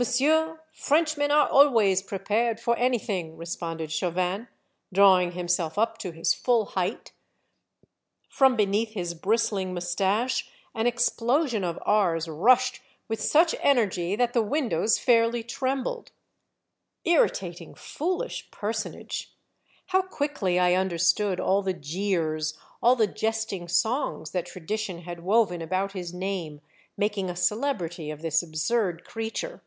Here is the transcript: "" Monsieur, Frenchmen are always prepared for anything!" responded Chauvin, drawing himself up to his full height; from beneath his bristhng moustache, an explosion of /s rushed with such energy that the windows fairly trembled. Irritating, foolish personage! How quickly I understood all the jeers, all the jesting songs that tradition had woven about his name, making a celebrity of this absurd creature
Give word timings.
"" - -
Monsieur, 0.00 0.62
Frenchmen 0.72 1.30
are 1.30 1.46
always 1.50 2.00
prepared 2.00 2.58
for 2.58 2.74
anything!" 2.78 3.36
responded 3.36 3.92
Chauvin, 3.92 4.48
drawing 4.90 5.32
himself 5.32 5.76
up 5.76 5.98
to 5.98 6.10
his 6.10 6.32
full 6.32 6.64
height; 6.64 7.12
from 8.30 8.56
beneath 8.56 8.94
his 8.94 9.14
bristhng 9.14 9.74
moustache, 9.74 10.48
an 10.74 10.86
explosion 10.86 11.64
of 11.64 11.78
/s 11.86 12.26
rushed 12.30 12.80
with 13.08 13.20
such 13.20 13.54
energy 13.60 14.16
that 14.16 14.32
the 14.32 14.40
windows 14.40 14.98
fairly 14.98 15.42
trembled. 15.42 16.12
Irritating, 17.04 17.74
foolish 17.74 18.50
personage! 18.50 19.34
How 19.88 20.00
quickly 20.00 20.58
I 20.58 20.72
understood 20.76 21.38
all 21.38 21.60
the 21.60 21.74
jeers, 21.74 22.56
all 22.82 22.96
the 22.96 23.06
jesting 23.06 23.68
songs 23.68 24.30
that 24.30 24.46
tradition 24.46 25.00
had 25.00 25.20
woven 25.20 25.60
about 25.60 25.92
his 25.92 26.14
name, 26.14 26.62
making 26.96 27.28
a 27.28 27.36
celebrity 27.36 28.10
of 28.10 28.22
this 28.22 28.42
absurd 28.42 29.04
creature 29.04 29.60